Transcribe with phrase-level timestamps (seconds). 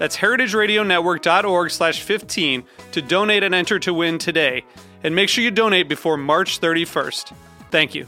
[0.00, 4.64] That's heritageradionetwork.org slash 15 to donate and enter to win today.
[5.04, 7.34] And make sure you donate before March 31st.
[7.70, 8.06] Thank you.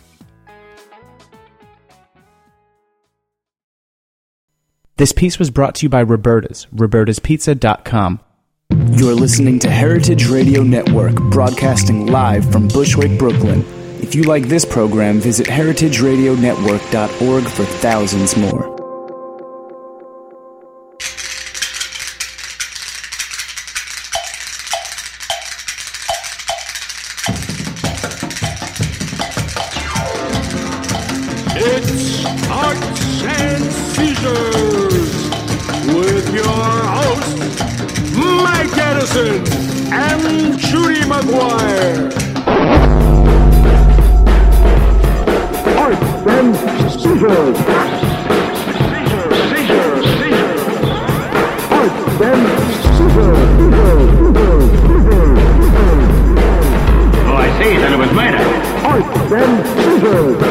[4.97, 8.21] This piece was brought to you by Roberta's, robertaspizza.com.
[8.93, 13.67] You're listening to Heritage Radio Network, broadcasting live from Bushwick, Brooklyn.
[14.01, 18.72] If you like this program, visit heritageradionetwork.org for thousands more.
[57.25, 57.77] Oh, I see.
[57.77, 58.39] Then it was murder.
[58.85, 60.43] Arts and Seizures.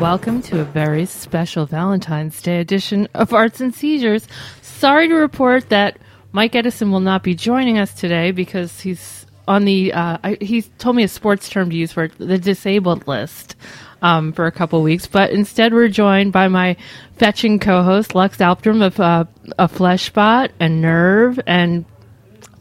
[0.00, 4.26] Welcome to a very special Valentine's Day edition of Arts and Seizures.
[4.62, 5.98] Sorry to report that
[6.32, 10.62] Mike Edison will not be joining us today because he's on the, uh, I, he
[10.62, 13.56] told me a sports term to use for it, the disabled list
[14.02, 15.06] um, for a couple weeks.
[15.06, 16.76] But instead, we're joined by my
[17.16, 19.24] fetching co host, Lux Alptraum of uh,
[19.58, 21.84] A Fleshbot and Nerve and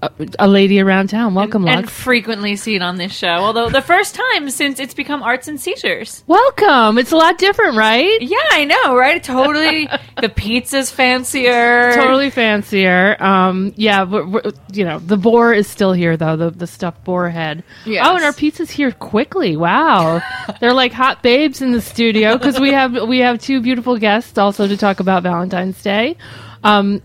[0.02, 1.34] a, a lady around town.
[1.34, 1.94] Welcome, and Lux.
[1.94, 3.28] frequently seen on this show.
[3.28, 6.24] Although the first time since it's become Arts and Seizures.
[6.28, 6.98] Welcome.
[6.98, 8.22] It's a lot different, right?
[8.22, 9.22] Yeah, I know, right?
[9.22, 9.90] Totally.
[10.22, 11.94] the pizza's fancier.
[11.94, 13.22] totally fancier.
[13.22, 17.30] Um, yeah, but you know the boar is still here though the the stuffed boar
[17.30, 17.64] head.
[17.86, 18.06] Yes.
[18.08, 19.58] Oh, and our pizza's here quickly.
[19.58, 20.22] Wow,
[20.60, 24.38] they're like hot babes in the studio because we have we have two beautiful guests
[24.38, 26.16] also to talk about Valentine's Day.
[26.64, 27.02] Um,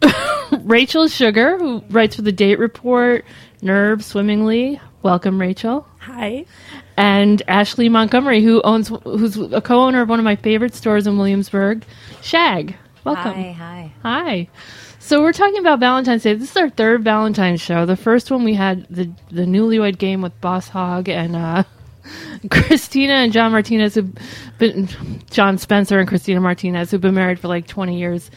[0.60, 3.24] Rachel Sugar, who writes for the Date Report,
[3.62, 4.80] Nerve Swimmingly.
[5.02, 5.86] Welcome, Rachel.
[5.98, 6.44] Hi.
[6.96, 11.16] And Ashley Montgomery, who owns who's a co-owner of one of my favorite stores in
[11.16, 11.84] Williamsburg,
[12.20, 12.76] Shag.
[13.04, 13.34] Welcome.
[13.34, 13.92] Hi, hi.
[14.02, 14.48] Hi.
[15.00, 16.34] So we're talking about Valentine's Day.
[16.34, 17.84] This is our third Valentine's show.
[17.84, 21.64] The first one we had the the newlywed game with Boss Hog and uh,
[22.50, 24.14] Cristina and John Martinez, who've
[24.58, 24.88] been
[25.30, 28.30] Jon Spencer and Cristina Martinez, who've been married for like twenty years,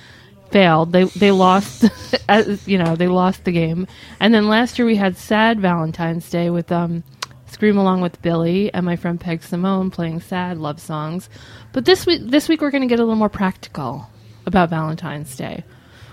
[0.52, 0.92] failed.
[0.92, 1.86] They they lost,
[2.66, 3.88] you know, they lost the game.
[4.20, 7.04] And then last year we had Sad Valentine's Day with um,
[7.48, 11.30] Scream Along with Billy and my friend Peg Simone playing sad love songs.
[11.72, 14.10] But this week this week we're going to get a little more practical
[14.46, 15.64] about Valentine's Day.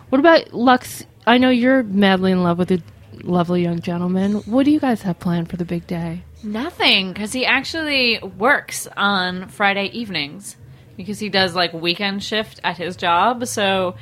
[0.08, 1.06] What about Lux?
[1.26, 2.82] I know you're madly in love with a
[3.22, 4.34] lovely young gentleman.
[4.42, 6.24] What do you guys have planned for the big day?
[6.42, 10.56] Nothing, because he actually works on Friday evenings
[10.96, 13.46] because he does like weekend shift at his job.
[13.46, 13.94] So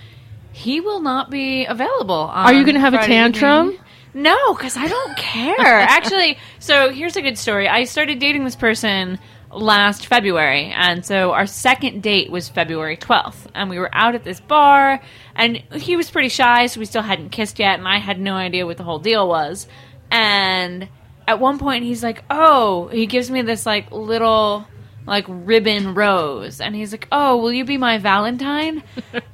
[0.53, 2.15] he will not be available.
[2.15, 3.69] On Are you gonna have a tantrum?
[3.73, 3.85] evening.
[4.13, 5.57] No, because I don't care.
[5.61, 7.69] Actually, so here's a good story.
[7.69, 9.19] I started dating this person
[9.53, 14.25] last February, and so our second date was February 12th, and we were out at
[14.25, 15.01] this bar,
[15.35, 18.35] and he was pretty shy, so we still hadn't kissed yet, and I had no
[18.35, 19.67] idea what the whole deal was.
[20.11, 20.89] And
[21.29, 24.67] at one point, he's like, "Oh," he gives me this like little
[25.11, 28.83] like ribbon rose and he's like oh will you be my valentine?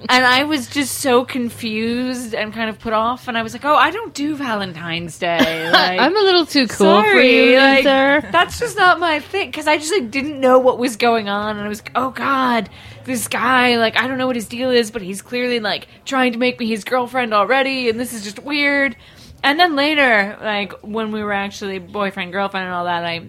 [0.08, 3.28] And i was just so confused and kind of put off.
[3.28, 5.70] And i was like oh i don't do valentine's day.
[5.76, 7.84] Like, I'm a little too cool for you, like,
[8.32, 9.48] that's just not my thing.
[9.48, 11.56] Because i just like didn't know what was going on.
[11.56, 12.70] And i was like oh god
[13.04, 16.32] this guy like i don't know what his deal is but he's clearly like trying
[16.32, 18.96] to make me his girlfriend already and this is just weird.
[19.42, 23.28] And then later like when we were actually boyfriend girlfriend and all that i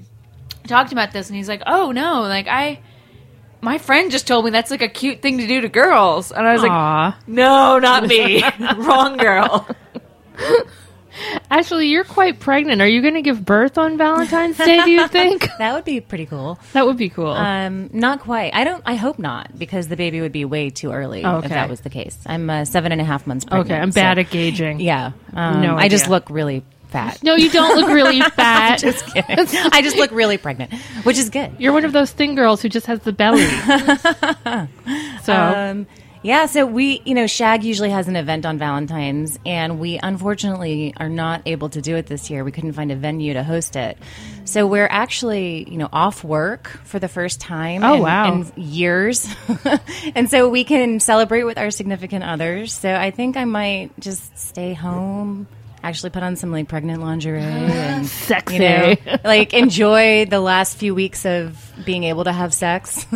[0.68, 2.80] talked about this and he's like oh no like i
[3.62, 6.48] my friend just told me that's like a cute thing to do to girls and
[6.48, 7.06] i was Aw.
[7.18, 8.44] like no not me
[8.78, 9.68] wrong girl
[11.50, 12.80] Actually, you're quite pregnant.
[12.80, 14.84] Are you going to give birth on Valentine's Day?
[14.84, 16.60] Do you think That would be pretty cool.
[16.74, 17.32] that would be cool?
[17.32, 18.54] Um, not quite.
[18.54, 18.84] I don't.
[18.86, 21.46] I hope not, because the baby would be way too early Okay.
[21.48, 22.16] if that was the case.
[22.28, 23.72] I'm uh, seven and a half months pregnant.
[23.72, 24.80] okay, I'm so- bad at gauging.
[24.80, 25.14] Yeah.
[25.34, 27.22] Um, No I just look really fat.
[27.24, 28.80] No, you don't look really fat.
[28.80, 29.38] just kidding.
[29.72, 30.74] I just look really pregnant,
[31.04, 31.52] which is good.
[31.60, 33.46] You're one of those thin girls who just has the belly.
[35.24, 35.88] so Um,
[36.24, 40.94] yeah, so we, you know, Shag usually has an event on Valentine's, and we unfortunately
[40.98, 42.44] are not able to do it this year.
[42.44, 43.98] We couldn't find a venue to host it.
[44.44, 48.34] So we're actually, you know, off work for the first time Oh, in, wow.
[48.34, 49.28] in years.
[50.16, 52.74] and so we can celebrate with our significant others.
[52.74, 55.48] So I think I might just stay home.
[55.88, 58.56] Actually, put on some like pregnant lingerie and Sexy.
[58.56, 63.06] you know, like enjoy the last few weeks of being able to have sex.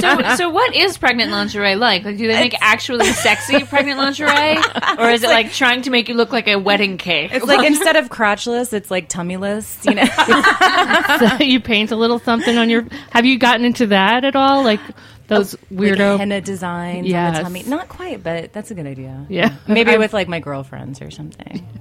[0.00, 2.04] So, so what is pregnant lingerie like?
[2.04, 4.56] Like, do they make actually sexy pregnant lingerie,
[4.98, 7.30] or is it like trying to make you look like a wedding cake?
[7.32, 9.84] It's like instead of crotchless, it's like tummyless.
[9.84, 12.86] You know, you paint a little something on your.
[13.10, 14.64] Have you gotten into that at all?
[14.64, 14.80] Like
[15.28, 16.18] those like weirdo.
[16.18, 17.36] henna designs on Yes.
[17.38, 17.62] the tummy.
[17.64, 19.24] Not quite, but that's a good idea.
[19.28, 21.66] yeah, Maybe I'm- with like my girlfriends or something.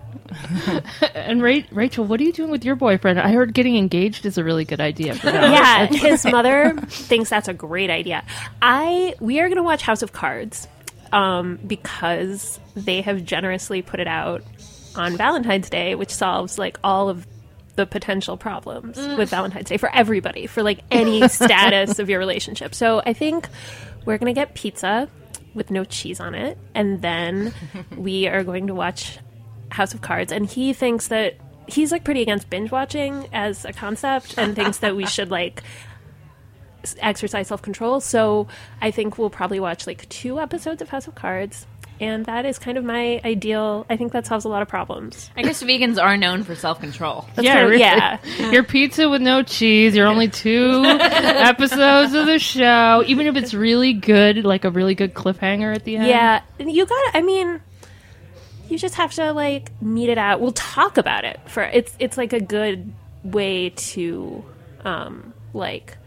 [1.13, 3.19] And Ra- Rachel, what are you doing with your boyfriend?
[3.19, 5.51] I heard getting engaged is a really good idea for them.
[5.51, 8.23] yeah, his mother thinks that's a great idea.
[8.61, 10.67] I we are going to watch House of Cards
[11.11, 14.43] um, because they have generously put it out
[14.95, 17.27] on Valentine's Day, which solves like all of
[17.75, 19.17] the potential problems mm.
[19.17, 22.75] with Valentine's Day for everybody, for like any status of your relationship.
[22.75, 23.47] So I think
[24.05, 25.09] we're going to get pizza
[25.53, 27.53] with no cheese on it, and then
[27.97, 29.19] we are going to watch
[29.69, 30.31] House of Cards.
[30.31, 31.35] And he thinks that
[31.67, 35.63] he's like pretty against binge watching as a concept, and thinks that we should like
[36.99, 37.99] exercise self control.
[38.01, 38.47] So
[38.81, 41.65] I think we'll probably watch like two episodes of House of Cards.
[42.03, 43.85] And that is kind of my ideal.
[43.89, 45.29] I think that solves a lot of problems.
[45.37, 47.25] I guess vegans are known for self control.
[47.39, 48.51] Yeah, kind of- yeah.
[48.51, 49.95] Your pizza with no cheese.
[49.95, 53.03] You're only two episodes of the show.
[53.07, 56.07] Even if it's really good, like a really good cliffhanger at the end.
[56.07, 57.11] Yeah, you got.
[57.11, 57.61] to I mean,
[58.69, 60.41] you just have to like meet it out.
[60.41, 61.95] We'll talk about it for it's.
[61.99, 64.43] It's like a good way to,
[64.83, 65.97] um, like,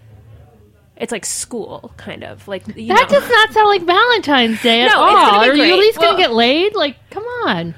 [0.96, 3.20] it's like school kind of like you That know.
[3.20, 5.08] does not sound like Valentine's Day at No, all.
[5.08, 6.74] it's gonna be Are you at least Well- going to get laid?
[6.74, 7.74] Like, come on.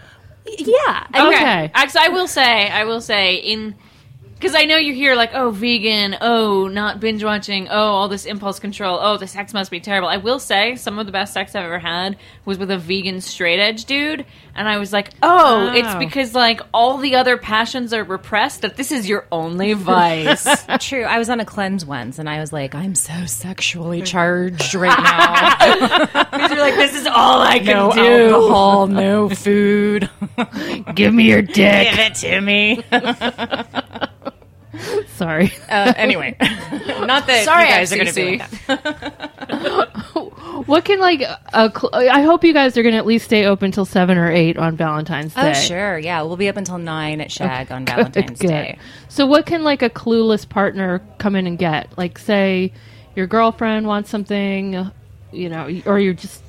[0.46, 1.06] yeah.
[1.12, 1.70] I mean, Okay.
[1.74, 3.74] Actually, I will say, I will say, in
[4.38, 8.24] because I know you hear like, oh, vegan, oh, not binge watching, oh, all this
[8.24, 10.08] impulse control, oh, the sex must be terrible.
[10.08, 13.20] I will say, some of the best sex I've ever had was with a vegan
[13.20, 14.24] straight edge dude,
[14.54, 15.72] and I was like, oh, Oh.
[15.74, 20.46] it's because like all the other passions are repressed that this is your only vice.
[20.80, 21.02] True.
[21.04, 24.98] I was on a cleanse once, and I was like, I'm so sexually charged right
[25.02, 26.24] now.
[26.38, 28.00] Because you're like, this is all I can no do.
[28.02, 30.08] No alcohol, no food.
[30.94, 31.90] Give me your dick.
[31.90, 32.84] Give it to me.
[35.18, 35.52] Sorry.
[35.68, 38.66] Uh, anyway, not that Sorry, you guys are going to FCC.
[38.66, 39.88] be like.
[40.66, 41.72] What can like a?
[41.74, 44.30] Cl- I hope you guys are going to at least stay open till seven or
[44.30, 45.50] eight on Valentine's Day.
[45.50, 45.98] Oh, sure.
[45.98, 48.48] Yeah, we'll be up until nine at Shag on Valentine's Good.
[48.48, 48.78] Day.
[49.08, 51.96] So, what can like a clueless partner come in and get?
[51.96, 52.72] Like, say
[53.14, 54.90] your girlfriend wants something,
[55.32, 56.42] you know, or you're just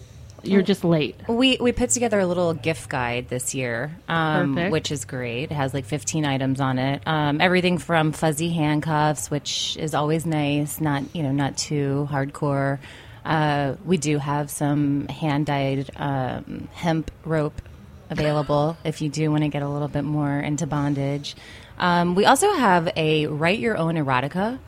[0.44, 1.16] you're just late.
[1.28, 5.52] We we put together a little gift guide this year, um, which is great.
[5.52, 7.02] It has like 15 items on it.
[7.06, 12.80] Um, everything from fuzzy handcuffs, which is always nice, not you know not too hardcore.
[13.26, 17.62] Uh, we do have some hand dyed um, hemp rope
[18.10, 21.36] available if you do want to get a little bit more into bondage.
[21.78, 24.60] Um, we also have a write your own erotica.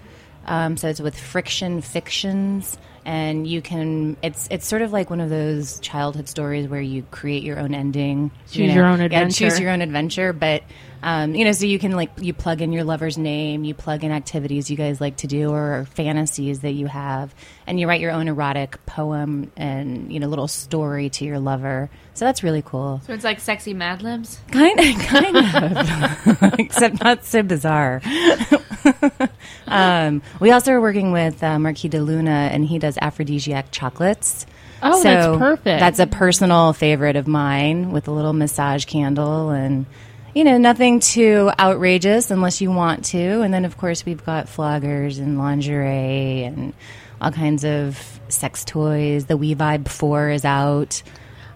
[0.45, 4.17] Um, so it's with Friction Fictions, and you can.
[4.21, 7.73] It's it's sort of like one of those childhood stories where you create your own
[7.73, 9.49] ending, you Choose your own Yeah, adventure.
[9.49, 10.63] choose your own adventure, but.
[11.03, 14.03] Um, you know, so you can like you plug in your lover's name, you plug
[14.03, 17.33] in activities you guys like to do or fantasies that you have,
[17.65, 21.89] and you write your own erotic poem and you know little story to your lover.
[22.13, 23.01] So that's really cool.
[23.07, 24.39] So it's like sexy Mad Libs.
[24.51, 27.99] Kind of, kind of, except not so bizarre.
[29.67, 34.45] um, we also are working with uh, Marquis de Luna, and he does aphrodisiac chocolates.
[34.81, 35.79] Oh, that's perfect.
[35.79, 39.85] That's a personal favorite of mine, with a little massage candle and.
[40.33, 43.41] You know, nothing too outrageous unless you want to.
[43.41, 46.73] And then, of course, we've got floggers and lingerie and
[47.19, 49.25] all kinds of sex toys.
[49.25, 51.03] The We Vibe 4 is out.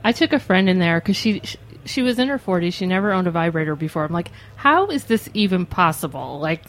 [0.03, 2.73] I took a friend in there because she, she she was in her 40s.
[2.73, 4.03] She never owned a vibrator before.
[4.03, 6.39] I'm like, how is this even possible?
[6.39, 6.63] Like,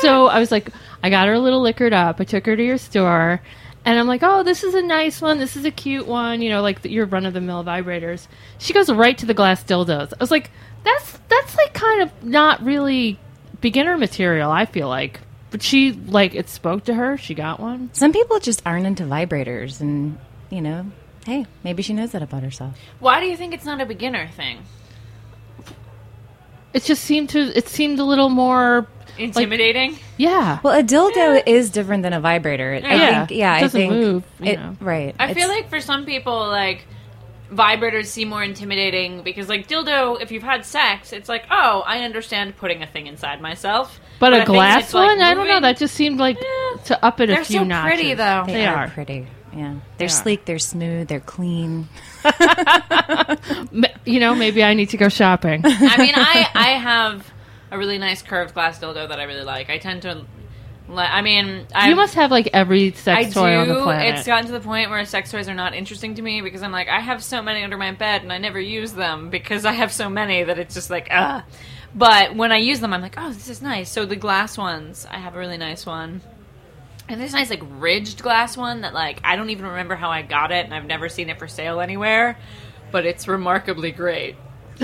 [0.00, 0.68] so I was like,
[1.02, 2.20] I got her a little liquored up.
[2.20, 3.40] I took her to your store,
[3.84, 5.38] And I'm like, oh, this is a nice one.
[5.38, 6.40] This is a cute one.
[6.40, 8.28] You know, like the, your run of the mill vibrators.
[8.58, 10.12] She goes right to the glass dildos.
[10.12, 10.50] I was like,
[10.84, 13.18] that's that's like kind of not really
[13.60, 14.50] beginner material.
[14.50, 15.20] I feel like,
[15.50, 17.16] but she like it spoke to her.
[17.16, 17.90] She got one.
[17.92, 20.18] Some people just aren't into vibrators, and
[20.50, 20.86] you know,
[21.26, 22.78] hey, maybe she knows that about herself.
[23.00, 24.58] Why do you think it's not a beginner thing?
[26.72, 27.40] It just seemed to.
[27.56, 28.86] It seemed a little more.
[29.22, 29.98] Intimidating.
[30.16, 30.58] Yeah.
[30.62, 32.80] Well, a dildo is different than a vibrator.
[32.84, 33.26] I Yeah.
[33.26, 34.76] think, yeah, It I doesn't think move, you it- know.
[34.80, 35.14] right.
[35.18, 36.86] I feel like for some people, like
[37.52, 41.98] vibrators seem more intimidating because, like dildo, if you've had sex, it's like, oh, I
[42.04, 44.00] understand putting a thing inside myself.
[44.18, 45.60] But, I a think glass it's, like, one, I don't know.
[45.60, 46.38] That just seemed like
[46.86, 47.94] to up it a They're few so notches.
[47.94, 48.44] pretty, though.
[48.46, 48.88] they, They are, are.
[48.88, 49.26] pretty.
[49.54, 50.08] Yeah, they're are.
[50.08, 50.46] sleek.
[50.46, 51.08] They're smooth.
[51.08, 51.88] They're clean.
[54.04, 55.62] You know, maybe I need to go shopping.
[55.64, 57.31] I mean, I I have
[57.72, 59.70] a really nice curved glass dildo that I really like.
[59.70, 60.26] I tend to.
[60.88, 63.56] li- I mean, I you must have like every sex I toy do.
[63.56, 64.14] on the planet.
[64.14, 66.70] It's gotten to the point where sex toys are not interesting to me because I'm
[66.70, 69.72] like, I have so many under my bed and I never use them because I
[69.72, 71.44] have so many that it's just like, ah.
[71.94, 73.90] But when I use them, I'm like, oh, this is nice.
[73.90, 76.20] So the glass ones, I have a really nice one.
[77.08, 80.22] And this nice, like, ridged glass one that, like, I don't even remember how I
[80.22, 82.38] got it and I've never seen it for sale anywhere.
[82.90, 84.36] But it's remarkably great.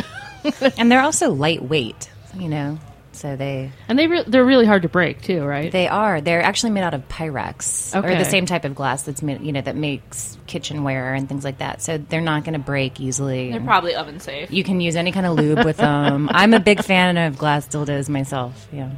[0.77, 2.11] and they're also lightweight.
[2.37, 2.79] You know,
[3.13, 5.73] so they and they re- they're really hard to break too, right?
[5.73, 6.21] they are.
[6.21, 8.19] They're actually made out of Pyrex or Okay.
[8.19, 9.41] the same type of glass that's made.
[9.41, 11.83] You know, that makes kitchenware and things like that.
[11.83, 13.51] So they're not going to break easily.
[13.51, 14.51] They're probably oven safe.
[14.51, 16.29] you can use any kind of lube with them.
[16.33, 18.69] I'm a big fan of glass dildos myself.
[18.73, 18.91] Yeah.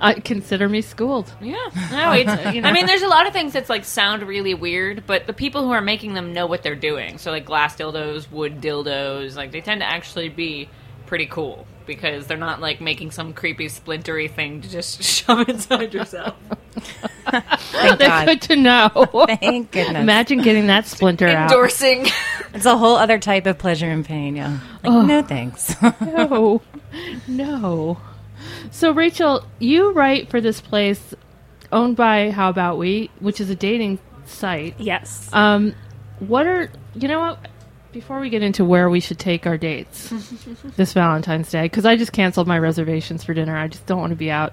[0.00, 1.32] I consider me schooled.
[1.40, 1.56] Yeah,
[1.90, 2.30] no, it's.
[2.64, 5.64] I mean, there's a lot of things that's like sound really weird, but the people
[5.64, 7.18] who are making them know what they're doing.
[7.18, 10.68] So like glass dildos, wood dildos, like they tend to actually be
[11.06, 15.92] pretty cool because they're not like making some creepy splintery thing to just shove inside
[15.92, 16.36] yourself.
[17.30, 18.26] Thank That's God.
[18.26, 18.88] good to know.
[19.40, 20.00] Thank goodness.
[20.00, 21.50] Imagine getting that splinter out.
[21.50, 22.06] Endorsing.
[22.54, 24.36] It's a whole other type of pleasure and pain.
[24.36, 24.60] Yeah.
[24.84, 25.74] Like, no thanks.
[26.00, 26.62] No,
[27.26, 27.98] no.
[28.70, 31.14] So Rachel, you write for this place
[31.72, 34.74] owned by How About We, which is a dating site.
[34.78, 35.28] Yes.
[35.32, 35.74] Um,
[36.20, 37.48] what are you know what?
[37.92, 40.10] Before we get into where we should take our dates
[40.76, 43.56] this Valentine's Day, because I just canceled my reservations for dinner.
[43.56, 44.52] I just don't want to be out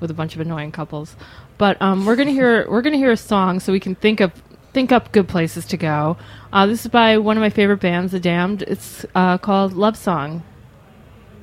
[0.00, 1.14] with a bunch of annoying couples.
[1.58, 4.32] But um, we're gonna hear we're gonna hear a song so we can think of
[4.72, 6.16] think up good places to go.
[6.52, 8.62] Uh, this is by one of my favorite bands, The Damned.
[8.62, 10.42] It's uh, called Love Song.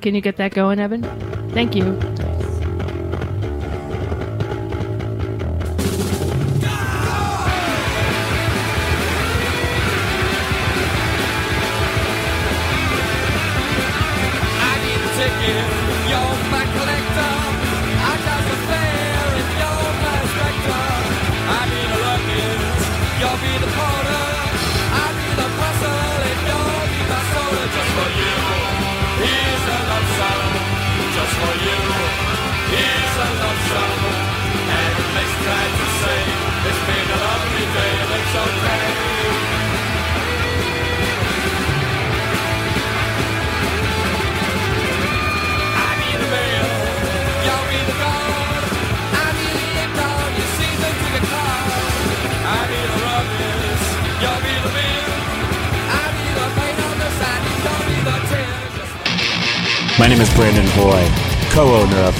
[0.02, 1.02] Can you get that going, Evan?
[1.52, 2.59] Thank you.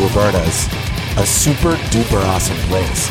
[0.00, 0.66] Roberta's,
[1.18, 3.10] a super duper awesome place.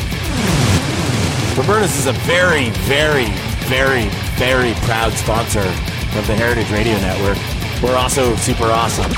[1.56, 3.26] Roberta's is a very, very,
[3.68, 7.38] very, very proud sponsor of the Heritage Radio Network.
[7.80, 9.10] We're also super awesome.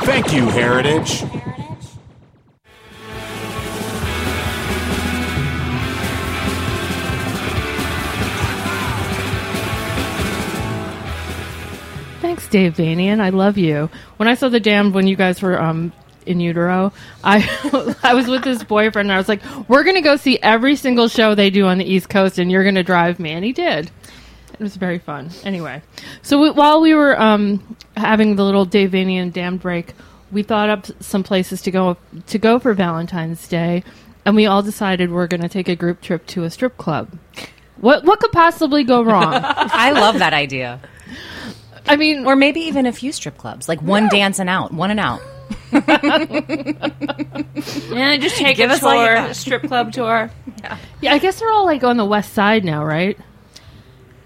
[0.00, 1.20] Thank you, Heritage.
[12.20, 13.20] Thanks, Dave Vanian.
[13.20, 13.88] I love you.
[14.16, 15.92] When I saw the Damned when you guys were um
[16.26, 16.92] in utero,
[17.24, 20.76] I I was with this boyfriend and I was like, "We're gonna go see every
[20.76, 23.52] single show they do on the East Coast, and you're gonna drive me." And he
[23.52, 23.90] did.
[24.52, 25.30] It was very fun.
[25.44, 25.82] Anyway,
[26.22, 29.94] so we, while we were um having the little Dave Vanian Damned break,
[30.32, 33.84] we thought up some places to go to go for Valentine's Day,
[34.24, 37.18] and we all decided we're gonna take a group trip to a strip club.
[37.78, 39.32] What what could possibly go wrong?
[39.42, 40.80] I love that idea.
[41.88, 44.90] I mean, or maybe even a few strip clubs, like one dance and out, one
[44.90, 45.20] and out.
[47.90, 49.30] Yeah, just take Give a us all tour, got.
[49.30, 50.30] a strip club tour.
[51.00, 53.18] Yeah, I guess they're all like on the west side now, right?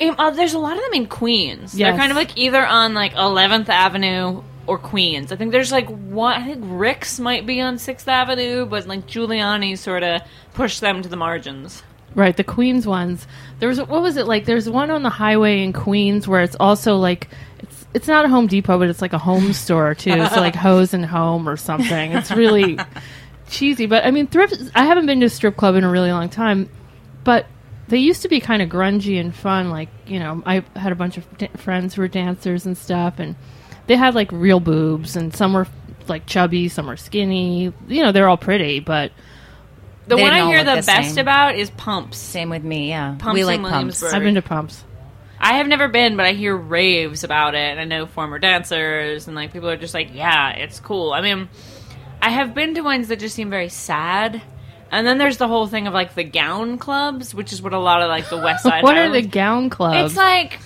[0.01, 1.75] Um, uh, there's a lot of them in Queens.
[1.75, 1.91] Yes.
[1.91, 5.31] They're kind of like either on like 11th Avenue or Queens.
[5.33, 6.41] I think there's like one.
[6.41, 10.23] I think Rick's might be on 6th Avenue, but like Giuliani sort of
[10.55, 11.83] pushed them to the margins.
[12.15, 13.27] Right, the Queens ones.
[13.61, 14.45] There was what was it like?
[14.45, 17.29] There's one on the highway in Queens where it's also like
[17.95, 20.11] it's it's not a Home Depot, but it's like a home store too.
[20.13, 22.13] It's like Hose and Home or something.
[22.13, 22.79] It's really
[23.49, 24.57] cheesy, but I mean, thrift.
[24.75, 26.69] I haven't been to a strip club in a really long time,
[27.25, 27.47] but
[27.89, 29.71] they used to be kind of grungy and fun.
[29.71, 33.19] Like you know, I had a bunch of da- friends who were dancers and stuff,
[33.19, 33.35] and
[33.87, 35.67] they had like real boobs, and some were
[36.09, 37.73] like chubby, some were skinny.
[37.89, 39.13] You know, they're all pretty, but
[40.07, 41.23] The They one didn't I hear look the, the best same.
[41.23, 42.19] about is Pumps.
[42.19, 42.89] Same with me.
[42.89, 43.73] Yeah, Pumps we in like pumps.
[43.73, 44.15] Williamsburg.
[44.15, 44.85] I've been to pumps.
[45.41, 47.79] I have never been, but I hear raves about it.
[47.79, 51.13] I know former dancers and like people are just like, yeah, it's cool.
[51.13, 51.49] I mean,
[52.21, 54.43] I have been to ones that just seem very sad.
[54.91, 57.79] And then there's the whole thing of like the gown clubs, which is what a
[57.79, 58.83] lot of like the West Side.
[58.83, 60.13] what are the gown clubs?
[60.13, 60.59] It's like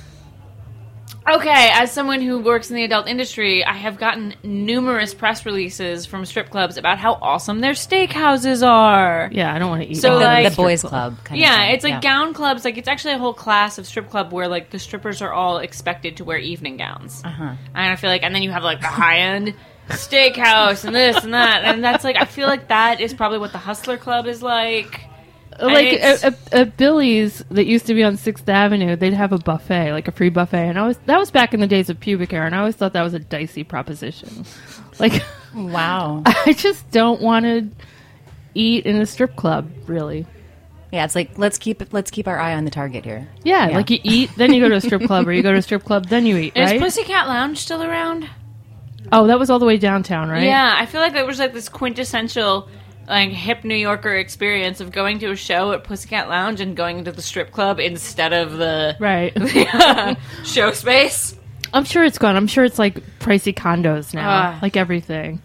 [1.28, 6.06] okay, as someone who works in the adult industry, I have gotten numerous press releases
[6.06, 9.28] from strip clubs about how awesome their steakhouses are.
[9.32, 9.94] yeah, I don't want to eat.
[9.96, 11.16] So, all the, like- the boys club.
[11.24, 11.74] Kind Yeah, of thing.
[11.74, 12.64] it's like gown clubs.
[12.64, 15.58] Like it's actually a whole class of strip club where like the strippers are all
[15.58, 17.22] expected to wear evening gowns.
[17.24, 17.44] Uh-huh.
[17.44, 19.54] And I feel like, and then you have like the high end
[19.88, 23.52] steakhouse and this and that, and that's like I feel like that is probably what
[23.52, 25.00] the Hustler Club is like.
[25.60, 29.32] Like it's- at, at, at Billy's that used to be on Sixth Avenue, they'd have
[29.32, 31.90] a buffet, like a free buffet, and I was that was back in the days
[31.90, 34.44] of pubic hair, and I always thought that was a dicey proposition.
[35.00, 36.22] Like, wow.
[36.26, 37.68] I just don't want to
[38.54, 40.24] eat in a strip club, really.
[40.92, 43.26] Yeah, it's like let's keep let's keep our eye on the target here.
[43.42, 43.76] Yeah, Yeah.
[43.76, 45.62] like you eat, then you go to a strip club, or you go to a
[45.62, 46.80] strip club, then you eat, Is right?
[46.80, 48.28] Pussycat Lounge still around?
[49.10, 50.44] oh, that was all the way downtown, right?
[50.44, 52.68] Yeah, I feel like it was like this quintessential
[53.08, 57.04] like hip New Yorker experience of going to a show at Pussycat Lounge and going
[57.04, 60.16] to the strip club instead of the right.
[60.44, 61.36] show space.
[61.72, 62.36] I'm sure it's gone.
[62.36, 64.58] I'm sure it's like pricey condos now, Ah.
[64.62, 65.42] like everything.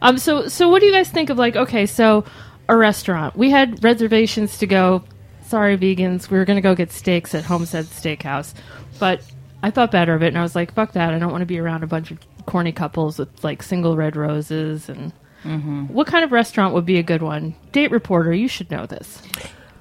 [0.00, 0.18] Um.
[0.18, 1.54] So, so what do you guys think of like?
[1.56, 2.24] Okay, so
[2.68, 3.36] a restaurant.
[3.36, 5.04] We had reservations to go.
[5.46, 6.30] Sorry, vegans.
[6.30, 8.54] We were going to go get steaks at Homestead Steakhouse,
[8.98, 9.20] but
[9.62, 11.14] I thought better of it, and I was like, "Fuck that!
[11.14, 14.16] I don't want to be around a bunch of corny couples with like single red
[14.16, 15.12] roses." And
[15.44, 15.86] Mm-hmm.
[15.86, 17.54] what kind of restaurant would be a good one?
[17.72, 19.20] Date reporter, you should know this.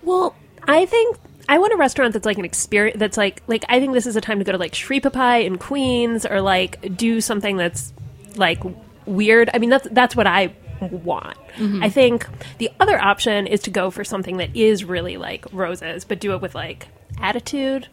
[0.01, 0.35] Well,
[0.67, 1.17] I think
[1.49, 2.97] I want a restaurant that's like an experience.
[2.99, 5.57] That's like like I think this is a time to go to like Sripraphai in
[5.57, 7.93] Queens or like do something that's
[8.35, 8.61] like
[9.05, 9.49] weird.
[9.53, 11.37] I mean that's that's what I want.
[11.57, 11.83] Mm-hmm.
[11.83, 16.05] I think the other option is to go for something that is really like roses,
[16.05, 16.87] but do it with like
[17.19, 17.87] attitude.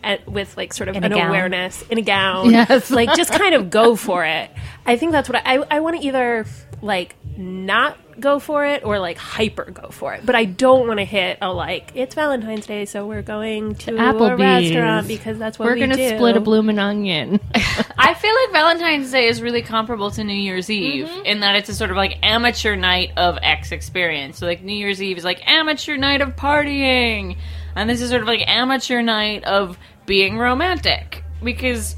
[0.00, 1.26] At, with like sort of In an gown.
[1.28, 2.88] awareness in a gown, Yes.
[2.92, 4.48] like just kind of go for it.
[4.86, 6.46] I think that's what I, I, I want to either
[6.82, 10.24] like not go for it or like hyper go for it.
[10.26, 13.94] But I don't want to hit a like it's Valentine's Day, so we're going to,
[13.94, 14.38] a Applebee's
[14.70, 16.08] restaurant because that's what we're we gonna do.
[16.16, 17.40] split a bloomin' onion.
[17.54, 21.26] I feel like Valentine's Day is really comparable to New Year's Eve Mm-hmm.
[21.26, 24.38] in that it's a sort of like amateur night of X experience.
[24.38, 27.36] So like New Year's Eve is like amateur night of partying,
[27.76, 31.94] and this is sort of like amateur night of being romantic because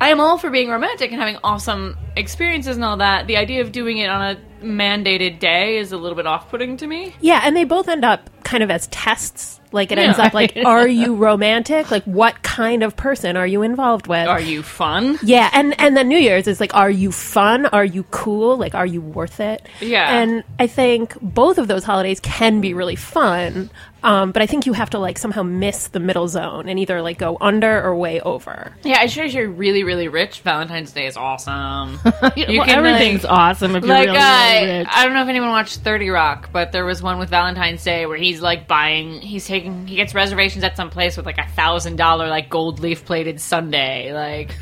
[0.00, 3.26] I am all for being romantic and having awesome experiences and all that.
[3.26, 6.86] The idea of doing it on a mandated day is a little bit off-putting to
[6.86, 7.14] me.
[7.20, 9.60] Yeah, and they both end up kind of as tests.
[9.70, 10.04] Like it Yeah.
[10.04, 11.90] ends up like, are you romantic?
[11.90, 14.26] Like what kind of person are you involved with?
[14.26, 15.18] Are you fun?
[15.22, 17.66] Yeah, and and then New Year's is like, are you fun?
[17.66, 18.56] Are you cool?
[18.56, 19.66] Like, are you worth it?
[19.80, 20.20] Yeah.
[20.22, 23.68] And I think both of those holidays can be really fun,
[24.02, 27.02] um, but I think you have to like somehow miss the middle zone and either
[27.02, 28.72] like go under or way over.
[28.84, 32.00] Yeah, I sure you're really, really rich, Valentine's Day is awesome.
[32.36, 34.88] You well, everything's awesome if you're like really, uh, really rich.
[34.90, 38.06] I don't know if anyone watched Thirty Rock, but there was one with Valentine's Day
[38.06, 41.48] where he's like buying, he's taking, he gets reservations at some place with like a
[41.48, 44.12] thousand dollar like gold leaf plated sundae.
[44.12, 44.54] Like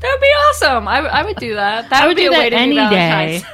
[0.00, 0.88] that would be awesome.
[0.88, 1.90] I, I would do that.
[1.90, 3.42] That I would would be do a way that to any do day.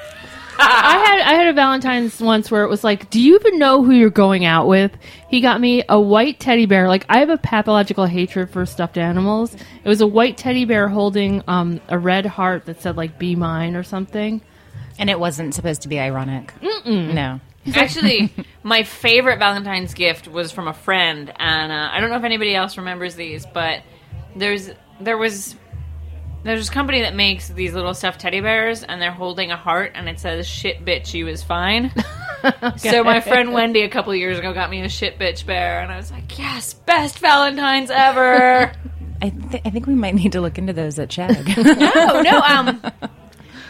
[0.60, 3.84] I had I had a Valentine's once where it was like, do you even know
[3.84, 4.90] who you're going out with?
[5.28, 6.88] He got me a white teddy bear.
[6.88, 9.54] Like I have a pathological hatred for stuffed animals.
[9.54, 13.36] It was a white teddy bear holding um, a red heart that said like "Be
[13.36, 14.40] mine" or something.
[14.98, 16.52] And it wasn't supposed to be ironic.
[16.60, 17.14] Mm-mm.
[17.14, 17.40] No.
[17.76, 22.24] Actually, my favorite Valentine's gift was from a friend, and uh, I don't know if
[22.24, 23.83] anybody else remembers these, but
[24.37, 25.57] there's there was
[26.44, 29.92] there's this company that makes these little stuffed teddy bears, and they're holding a heart,
[29.94, 31.92] and it says "shit bitch, you was fine."
[32.76, 35.90] So my friend Wendy a couple years ago got me a shit bitch bear, and
[35.90, 38.72] I was like, "Yes, best Valentine's ever."
[39.22, 41.57] I, th- I think we might need to look into those at Shag.
[41.59, 42.81] no, no, um,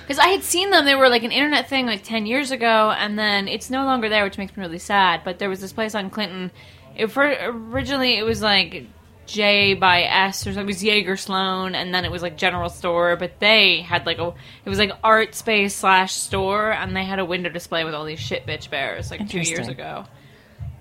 [0.08, 0.86] because I had seen them.
[0.86, 4.08] They were like an internet thing like ten years ago, and then it's no longer
[4.08, 5.20] there, which makes me really sad.
[5.22, 6.50] But there was this place on Clinton.
[6.96, 8.86] It for originally it was like
[9.26, 10.64] J by S or something.
[10.64, 13.16] It was Jaeger Sloan, and then it was like General Store.
[13.16, 14.32] But they had like a
[14.64, 18.06] it was like art space slash store, and they had a window display with all
[18.06, 20.06] these shit bitch bears like two years ago.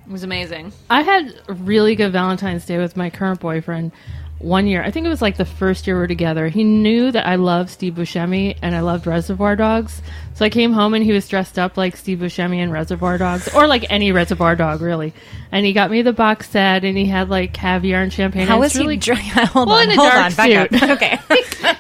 [0.06, 0.72] It was amazing.
[0.90, 3.92] I had a really good Valentine's Day with my current boyfriend
[4.40, 4.84] one year.
[4.84, 6.48] I think it was like the first year we were together.
[6.48, 10.02] He knew that I loved Steve Buscemi and I loved Reservoir Dogs.
[10.38, 13.52] So I came home and he was dressed up like Steve Buscemi and Reservoir Dogs,
[13.56, 15.12] or like any Reservoir Dog, really.
[15.52, 18.46] And he got me the box set and he had like caviar and champagne.
[18.46, 19.00] How and was really he?
[19.00, 19.18] Dr-
[19.50, 20.84] hold well, on, in a hold dark on, back suit.
[20.84, 20.90] up.
[20.92, 21.20] Okay.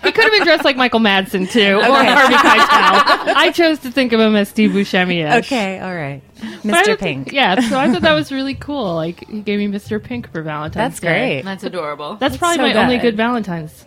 [0.03, 3.35] he could have been dressed like Michael Madsen too, or Harvey Keitel.
[3.35, 5.37] I chose to think of him as Steve Buscemi.
[5.37, 6.23] Okay, all right,
[6.63, 6.83] Mr.
[6.85, 7.31] thought- Pink.
[7.31, 8.95] Yeah, so I thought that was really cool.
[8.95, 10.03] Like he gave me Mr.
[10.03, 11.07] Pink for Valentine's That's Day.
[11.35, 11.41] great.
[11.43, 12.15] That's adorable.
[12.15, 13.11] That's probably so my only good.
[13.11, 13.85] good Valentine's.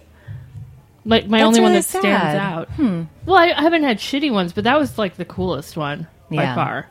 [1.05, 2.69] Like my That's only one really that stands out.
[2.71, 3.05] Hmm.
[3.27, 6.55] Well, I, I haven't had shitty ones, but that was like the coolest one Yeah.
[6.55, 6.89] by far.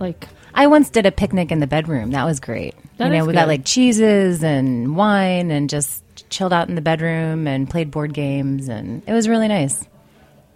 [0.00, 2.12] Like I once did a picnic in the bedroom.
[2.12, 2.74] That was great.
[2.96, 6.74] That you know, is we got like cheeses and wine and just chilled out in
[6.76, 9.84] the bedroom and played board games and it was really nice.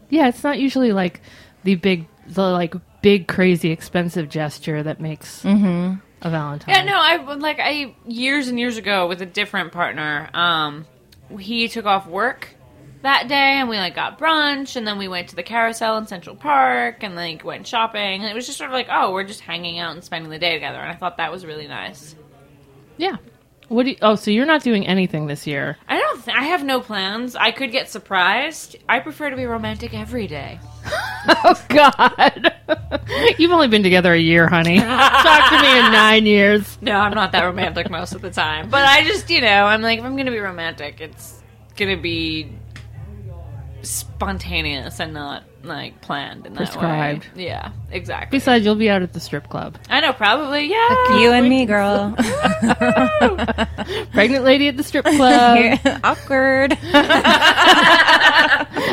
[0.09, 1.21] yeah, it's not usually like
[1.65, 5.97] the big, the like big crazy expensive gesture that makes Mm-hmm.
[6.27, 6.75] a Valentine.
[6.75, 10.31] Yeah, no, I like I years and years ago with a different partner.
[10.33, 10.87] Um,
[11.39, 12.55] he took off work
[13.03, 16.07] that day, and we like got brunch, and then we went to the carousel in
[16.07, 19.25] Central Park, and like went shopping, and it was just sort of like, oh, we're
[19.25, 22.15] just hanging out and spending the day together, and I thought that was really nice.
[22.97, 23.17] Yeah.
[23.69, 25.77] What do you, oh, so you're not doing anything this year?
[25.89, 26.25] I don't.
[26.25, 27.37] Th- I have no plans.
[27.37, 28.77] I could get surprised.
[28.89, 30.59] I prefer to be romantic every day.
[31.45, 32.55] Oh God,
[33.39, 34.79] you've only been together a year, honey.
[34.79, 36.79] Talk to me in nine years.
[36.81, 38.71] No, I'm not that romantic most of the time.
[38.71, 41.41] But I just, you know, I'm like, if I'm going to be romantic, it's
[41.77, 42.51] going to be
[43.83, 47.29] spontaneous and not like planned in that Prescribed.
[47.37, 47.47] way.
[47.47, 48.39] Yeah, exactly.
[48.39, 49.77] Besides, you'll be out at the strip club.
[49.89, 50.65] I know, probably.
[50.71, 52.15] Yeah, You and me, girl.
[54.13, 55.79] Pregnant lady at the strip club.
[56.05, 56.73] Awkward.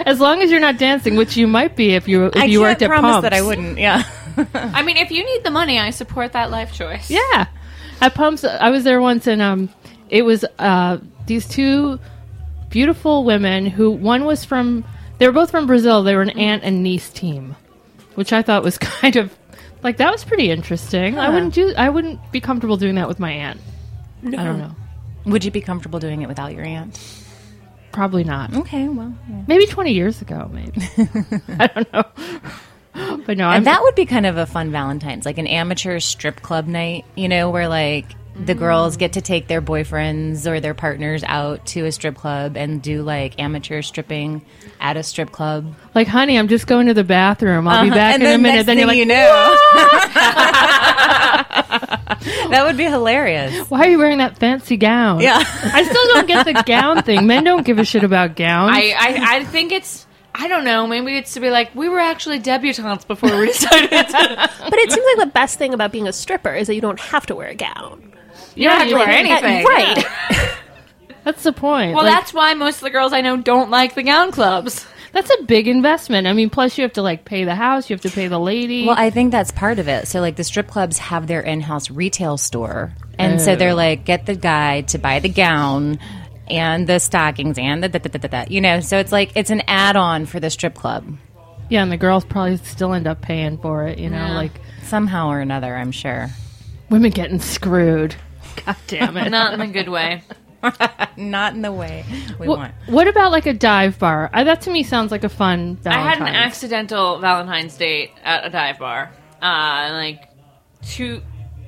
[0.05, 2.59] as long as you're not dancing, which you might be if you if I you
[2.59, 3.21] can't worked at Pumps.
[3.23, 3.77] that I wouldn't.
[3.77, 4.03] Yeah.
[4.53, 7.09] I mean, if you need the money, I support that life choice.
[7.09, 7.47] Yeah,
[8.01, 9.69] at Pumps, I was there once, and um,
[10.09, 11.99] it was uh these two
[12.69, 14.83] beautiful women who one was from
[15.17, 16.03] they were both from Brazil.
[16.03, 17.55] They were an aunt and niece team,
[18.15, 19.35] which I thought was kind of
[19.83, 21.17] like that was pretty interesting.
[21.17, 21.31] I Huh.
[21.33, 23.59] wouldn't do I wouldn't be comfortable doing that with my aunt.
[24.25, 24.75] I don't know.
[25.25, 26.99] Would you be comfortable doing it without your aunt?
[27.91, 28.53] Probably not.
[28.55, 29.41] Okay, well, yeah.
[29.47, 30.81] Maybe 20 years ago, maybe.
[31.59, 32.03] I don't know.
[33.25, 35.99] But no, I'm, and that would be kind of a fun Valentine's, like an amateur
[35.99, 38.05] strip club night, you know, where like
[38.45, 42.55] the girls get to take their boyfriends or their partners out to a strip club
[42.55, 44.43] and do like amateur stripping
[44.79, 45.73] at a strip club.
[45.95, 47.67] like, honey, I'm just going to the bathroom.
[47.67, 47.97] I'll be Uh-huh.
[47.97, 48.55] back And in a then minute.
[48.57, 49.57] next Then you're like, thing you know.
[52.49, 53.69] that would be hilarious.
[53.69, 55.19] why are you wearing that fancy gown?
[55.21, 55.37] Yeah.
[55.43, 57.27] I still don't get the gown thing.
[57.27, 58.71] Men don't give a shit about gowns.
[58.75, 60.05] I, I, I think it's.
[60.39, 60.85] I don't know.
[60.85, 63.89] Maybe it's to be like we were actually debutantes before we decided.
[63.89, 64.49] to...
[64.69, 66.99] But it seems like the best thing about being a stripper is that you don't
[66.99, 68.13] have to wear a gown.
[68.57, 70.05] You don't have to wear anything, right?
[71.23, 71.93] that's the point.
[71.95, 74.85] Well, Like, that's why most of the girls I know don't like the gown clubs.
[75.13, 76.27] that's a big investment.
[76.27, 78.39] I mean, plus you have to like pay the house, you have to pay the
[78.39, 78.85] lady.
[78.87, 80.07] Well, I think that's part of it.
[80.07, 82.93] So, like, the strip clubs have their in house retail store.
[83.19, 85.97] And so they're like, get the guy to buy the gown
[86.47, 88.79] and the stockings and the da, da, da, da, da, you know.
[88.79, 91.17] So it's like, it's an add on for the strip club.
[91.69, 93.97] yeah, and the girls probably still end up paying for it.
[93.99, 94.35] You know, Yeah.
[94.35, 94.51] like
[94.83, 96.29] Somehow or another, I'm sure.
[96.91, 98.15] women getting screwed.
[98.65, 99.29] God damn it.
[99.29, 100.23] Not in a good way.
[101.17, 102.03] Not in the way
[102.39, 102.73] we What, want.
[102.87, 104.29] what about like a dive bar?
[104.33, 105.77] Uh, that to me sounds like a fun.
[105.85, 110.29] I had an accidental Valentine's date at a dive bar, uh, like
[110.81, 111.21] two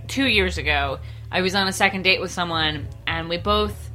[0.08, 0.99] two years ago.
[1.32, 3.89] I was on a second date with someone, and we both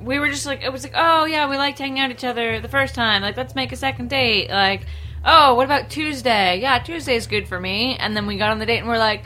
[0.00, 2.24] we were just like it was like, oh yeah, we liked hanging out with each
[2.24, 3.20] other the first time.
[3.22, 4.48] Like let's make a second date.
[4.48, 4.86] Like
[5.24, 6.58] oh, what about Tuesday?
[6.60, 7.96] Yeah, Tuesday's good for me.
[7.98, 9.24] And then we got on the date, and we're like,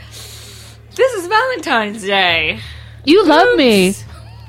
[0.95, 2.61] this is Valentine's Day.
[3.07, 3.95] You love me.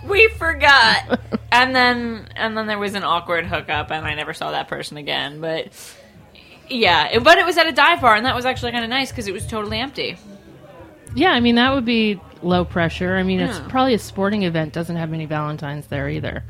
[0.06, 1.20] We forgot.
[1.52, 4.98] and then and then there was an awkward hookup and I never saw that person
[4.98, 5.68] again, but
[6.70, 8.90] yeah, it- but it was at a dive bar and that was actually kind of
[8.90, 10.18] nice cuz it was totally empty.
[11.16, 13.16] Yeah, I mean that would be low pressure.
[13.18, 13.66] I mean, it's Yeah.
[13.70, 14.74] probably a sporting event.
[14.74, 16.44] Doesn't have many Valentines there either.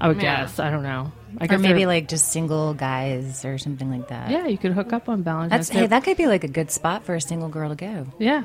[0.00, 0.42] I would Yeah.
[0.42, 0.58] guess.
[0.58, 1.12] I don't know.
[1.40, 4.30] I Or maybe they're- like just single guys or something like that.
[4.30, 5.68] yeah, you could hook up on Valentine's.
[5.68, 8.06] That's hey, that could be like a good spot for a single girl to go.
[8.18, 8.42] yeah,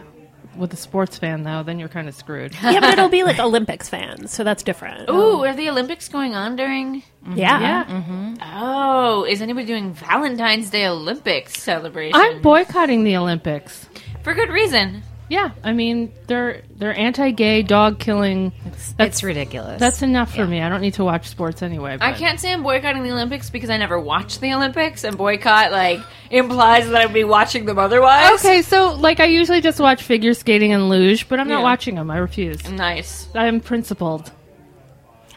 [0.58, 2.54] with a sports fan though, then you're kind of screwed.
[2.63, 5.10] yeah, but it'll be like Olympics fans, so that's different.
[5.10, 7.34] Ooh, are the Olympics going on during mm-hmm.
[7.34, 7.88] yeah.
[7.88, 12.20] yeah, Oh, is anybody doing Valentine's Day Olympics celebration?
[12.20, 13.88] I'm boycotting the Olympics.
[14.24, 15.04] For good reason.
[15.28, 18.52] Yeah, I mean they're they're anti-gay, dog killing.
[18.66, 19.80] It's, That's- it's ridiculous.
[19.80, 20.46] That's enough for Yeah.
[20.46, 20.62] me.
[20.62, 21.98] I don't need to watch sports anyway.
[22.00, 25.72] I can't say I'm boycotting the Olympics because I never watched the Olympics and boycott
[25.72, 28.40] like implies that I'd be watching them otherwise.
[28.46, 31.64] Okay, so like I usually just watch figure skating and luge, but I'm not Yeah.
[31.64, 32.12] watching them.
[32.12, 32.70] I refuse.
[32.70, 33.28] Nice.
[33.34, 34.32] I'm principled.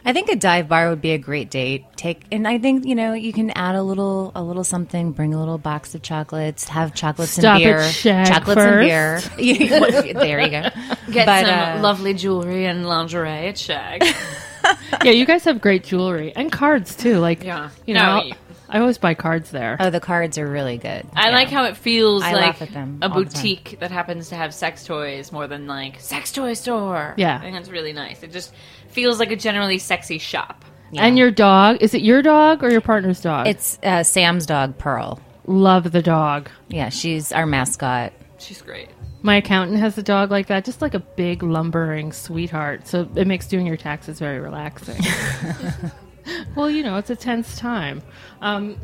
[0.05, 1.85] I think a dive bar would be a great date.
[1.95, 5.11] Take and I think you know you can add a little a little something.
[5.11, 6.67] Bring a little box of chocolates.
[6.69, 7.83] Have chocolates Stop and it, beer.
[7.89, 10.13] Shag, chocolates and beer.
[10.13, 10.61] there you go.
[11.11, 14.03] Get But, some uh, lovely jewelry and lingerie at Shag.
[15.03, 17.17] yeah, you guys have great jewelry and cards too.
[17.19, 17.69] Like, Yeah.
[17.85, 18.33] you know, you-
[18.69, 19.77] I always buy cards there.
[19.79, 21.05] Oh, the cards are really good.
[21.15, 21.35] I Yeah.
[21.35, 23.33] like how it feels I like at them a all the time.
[23.33, 27.15] boutique that happens to have sex toys more than like sex toy store.
[27.17, 27.37] Yeah.
[27.37, 28.21] I think that's really nice.
[28.23, 28.53] It just
[28.89, 30.63] feels like a generally sexy shop.
[30.95, 33.47] And your dog is it your dog or your partner's dog?
[33.47, 35.19] It's uh, Sam's dog, Pearl.
[35.45, 36.49] Love the dog.
[36.67, 38.13] Yeah, she's our mascot.
[38.39, 38.89] She's great.
[39.21, 42.87] My accountant has a dog like that, just like a big lumbering sweetheart.
[42.87, 45.01] So it makes doing your taxes very relaxing.
[46.55, 48.01] well, you know, it's a tense time.
[48.41, 48.77] Um,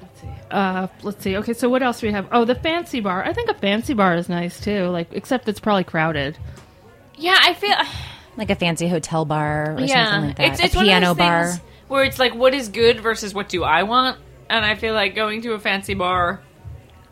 [0.00, 0.28] let's see.
[0.50, 1.36] Uh, let's see.
[1.38, 2.28] Okay, so what else do we have?
[2.32, 3.24] Oh, the fancy bar.
[3.24, 4.86] I think a fancy bar is nice too.
[4.86, 6.38] Like, except it's probably crowded.
[7.16, 7.76] Yeah, I feel
[8.36, 10.12] Like a fancy hotel bar or yeah.
[10.12, 10.52] something like that.
[10.52, 11.60] It's it's a one piano of those bar.
[11.88, 14.18] where it's like what is good versus what do I want?
[14.48, 16.40] And I feel like going to a fancy bar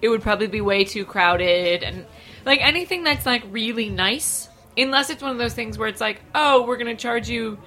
[0.00, 2.06] it would probably be way too crowded and
[2.44, 6.20] like anything that's like really nice unless it's one of those things where it's like,
[6.34, 7.58] "Oh, we're going to charge you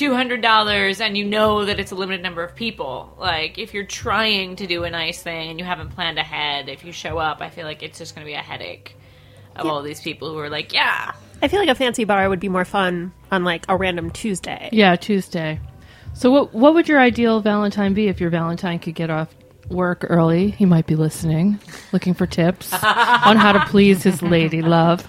[0.00, 4.56] $200 and you know that it's a limited number of people." Like if you're trying
[4.56, 7.50] to do a nice thing and you haven't planned ahead, if you show up, I
[7.50, 8.96] feel like it's just going to be a headache
[9.56, 12.40] of all these people who are like, "Yeah, I feel like a fancy bar would
[12.40, 14.68] be more fun on like a random Tuesday.
[14.72, 15.60] Yeah, Tuesday.
[16.14, 19.34] So what what would your ideal Valentine be if your Valentine could get off
[19.68, 20.50] work early?
[20.50, 21.58] He might be listening,
[21.92, 25.06] looking for tips on how to please his lady love.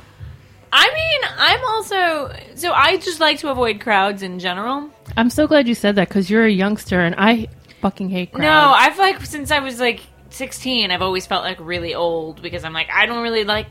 [0.71, 1.10] I mean,
[1.41, 4.91] I'm also so I just like to avoid crowds in general.
[5.17, 7.47] I'm so glad you said that because you're a youngster and I
[7.81, 8.43] fucking hate crowds.
[8.43, 12.63] No, I've like since I was like 16, I've always felt like really old because
[12.63, 13.65] I'm like I don't really like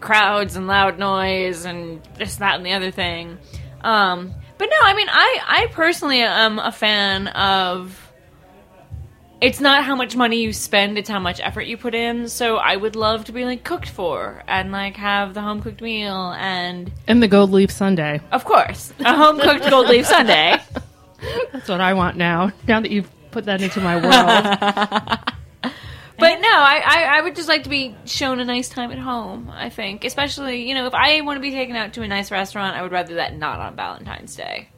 [0.00, 3.36] crowds and loud noise and this, that, and the other thing.
[3.82, 8.00] Um, but no, I mean, I I personally am a fan of.
[9.40, 12.28] It's not how much money you spend; it's how much effort you put in.
[12.28, 15.82] So I would love to be like cooked for and like have the home cooked
[15.82, 18.20] meal and and the gold leaf sundae.
[18.32, 20.58] of course a home cooked gold leaf sundae.
[21.52, 22.52] That's what I want now.
[22.68, 25.18] Now that you've put that into my world.
[26.16, 28.98] But no, I, I, I would just like to be shown a nice time at
[28.98, 30.04] home, I think.
[30.04, 32.82] Especially, you know, if I want to be taken out to a nice restaurant, I
[32.82, 34.68] would rather that not on Valentine's Day.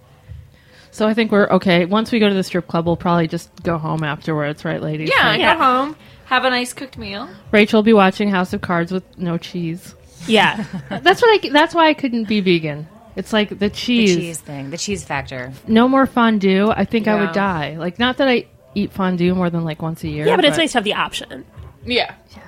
[0.96, 1.84] So I think we're okay.
[1.84, 5.10] Once we go to the strip club, we'll probably just go home afterwards, right, ladies?
[5.14, 7.28] Yeah, Like, go home, have a nice cooked meal.
[7.52, 9.94] Rachel will be watching House of Cards with no cheese.
[10.26, 10.64] Yeah.
[10.88, 11.48] That's what I.
[11.50, 12.88] That's why I couldn't be vegan.
[13.14, 14.16] It's like the The cheese.
[14.16, 15.52] cheese thing, the cheese factor.
[15.68, 16.70] No more fondue.
[16.70, 17.20] I think I Yeah.
[17.26, 17.76] would die.
[17.78, 20.26] Like not that I eat fondue more than like once a year.
[20.26, 21.44] Yeah, but it's nice to have the option.
[21.84, 22.14] Yeah.
[22.34, 22.42] Yeah.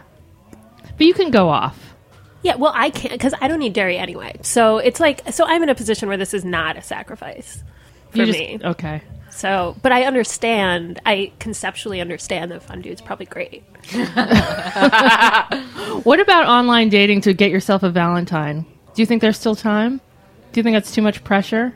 [0.97, 1.95] But you can go off.
[2.43, 4.37] Yeah, well, I can't because I don't eat dairy anyway.
[4.43, 7.63] So it's like, so I'm in a position where this is not a sacrifice
[8.11, 8.59] for just- me.
[8.63, 9.03] Okay.
[9.31, 11.01] So, but I understand.
[11.07, 13.63] I conceptually understand that fondue is probably great.
[16.05, 18.65] What about online dating to get yourself a Valentine?
[18.95, 20.01] Do you think there's still time?
[20.53, 21.75] Do you think that's too much pressure?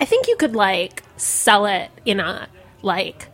[0.00, 2.48] I think you could like sell it in a
[2.82, 3.28] like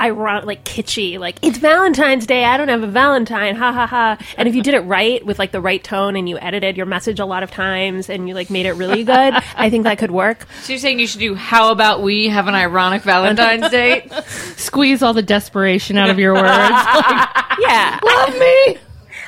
[0.00, 2.44] ironic, like kitschy, like it's Valentine's Day.
[2.44, 4.18] I don't have a Valentine, ha ha ha.
[4.36, 6.86] And if you did it right with like the right tone and you edited your
[6.86, 9.98] message a lot of times and you like made it really good, I think that
[9.98, 10.46] could work.
[10.62, 14.12] So you're saying you should do how about we have an ironic Valentine's date?
[14.56, 16.46] Squeeze all the desperation out of your words.
[16.96, 18.78] Like, Yeah, Love me.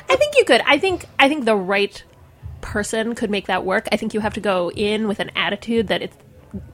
[0.09, 0.61] I think you could.
[0.65, 2.03] I think I think the right
[2.61, 3.87] person could make that work.
[3.91, 6.15] I think you have to go in with an attitude that it's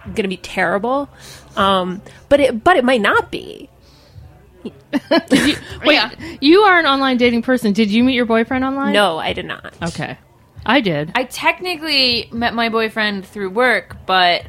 [0.06, 1.10] going to be terrible,
[1.56, 3.70] um, but it but it might not be.
[5.12, 6.12] Wait, Yeah.
[6.42, 7.74] you are an online dating person.
[7.74, 8.94] Did you meet your boyfriend online?
[8.94, 9.74] No, I did not.
[9.82, 10.18] Okay.
[10.66, 11.12] I did.
[11.16, 14.48] I technically met my boyfriend through work, but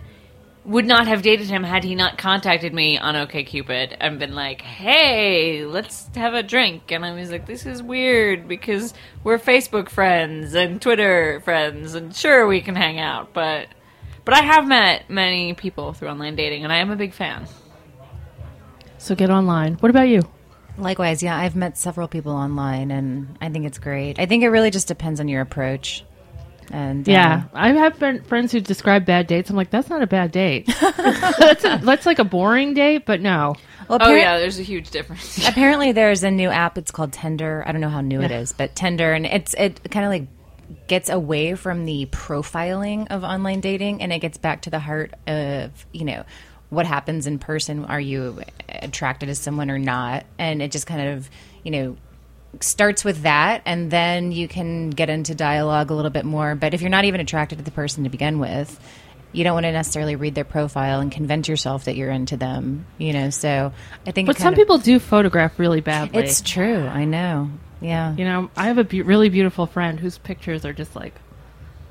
[0.64, 4.62] would not have dated him had he not contacted me on OkCupid and been like,
[4.62, 9.88] "Hey, let's have a drink." And I was like, "This is weird because we're Facebook
[9.90, 13.68] friends and Twitter friends, and sure we can hang out, but
[14.24, 17.46] but I have met many people through online dating, and I am a big fan."
[19.07, 19.75] So get online.
[19.75, 20.23] What about you?
[20.79, 24.19] Likewise, yeah, I've met several people online, and I think it's great.
[24.19, 26.05] I think it really just depends on your approach.
[26.73, 29.49] And uh, Yeah, I have been friends who describe bad dates.
[29.49, 30.66] I'm like, that's not a bad date.
[30.81, 33.55] that's, a, that's like a boring date, but no.
[33.88, 35.38] well, Oh yeah, there's a huge difference.
[35.49, 36.77] apparently there's a new app.
[36.77, 37.62] It's called Tinder.
[37.64, 40.27] I don't know how new it is, but Tinder, and it's it kind of like
[40.88, 45.14] gets away from the profiling of online dating, and it gets back to the heart
[45.29, 46.25] of you know
[46.70, 47.85] what happens in person.
[47.85, 50.26] Are you attracted to someone or not?
[50.38, 51.31] And it just kind of
[51.62, 51.96] you know
[52.61, 56.55] starts with that, and then you can get into dialogue a little bit more.
[56.55, 58.81] But if you're not even attracted to the person to begin with,
[59.33, 62.87] you don't want to necessarily read their profile and convince yourself that you're into them.
[62.98, 63.72] You know, so
[64.07, 64.26] I think.
[64.26, 66.22] But some of- people do photograph really badly.
[66.22, 66.87] It's true.
[66.87, 67.50] I know.
[67.81, 68.14] Yeah.
[68.16, 71.14] You know, I have a be- really beautiful friend whose pictures are just like,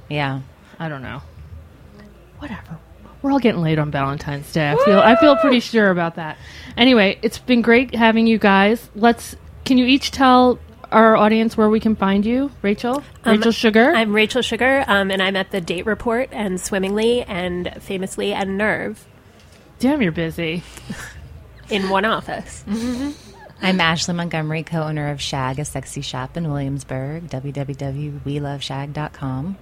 [0.09, 0.41] Yeah.
[0.79, 1.21] I don't know.
[2.39, 2.79] Whatever.
[3.25, 4.69] We're all getting late on Valentine's Day.
[4.69, 6.37] I feel I feel pretty sure about that.
[6.77, 8.87] Anyway, it's been great having you guys.
[8.93, 10.59] Let's can you each tell
[10.91, 12.51] our audience where we can find you?
[12.61, 13.03] Rachel?
[13.23, 13.95] Um, Rachel Sugar?
[13.95, 18.59] I'm Rachel Sugar, um, and I'm at the Date Report and Swimmingly and famously and
[18.59, 19.07] Nerve
[19.79, 20.61] Damn, you're busy.
[21.71, 22.63] in one office.
[23.59, 27.29] I'm Ashley Montgomery, co-owner of Shag, a sexy shop in Williamsburg.
[27.29, 29.57] www.weloveshag.com.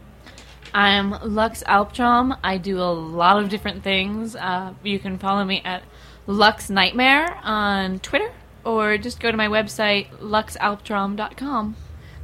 [0.74, 2.38] I'm Lux Alptraum.
[2.44, 4.36] I do a lot of different things.
[4.36, 5.84] Uh, you can follow me at
[6.26, 8.32] Lux Nightmare on Twitter,
[8.64, 11.76] or just go to my website luxalptraum.com.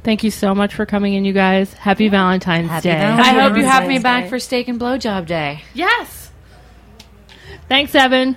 [0.02, 1.74] Thank you so much for coming in, you guys.
[1.74, 2.98] Happy Valentine's Happy Day.
[2.98, 5.62] Valentine's I hope you have me back for steak and blowjob day.
[5.74, 6.30] Yes.
[7.68, 8.36] Thanks, Evan.